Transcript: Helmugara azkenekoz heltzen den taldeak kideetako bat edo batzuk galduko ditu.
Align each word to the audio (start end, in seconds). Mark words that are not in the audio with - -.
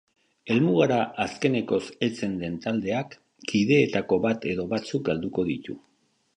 Helmugara 0.53 0.95
azkenekoz 1.25 1.83
heltzen 2.07 2.33
den 2.45 2.57
taldeak 2.65 3.15
kideetako 3.53 4.21
bat 4.27 4.51
edo 4.55 4.69
batzuk 4.75 5.09
galduko 5.11 5.49
ditu. 5.55 5.81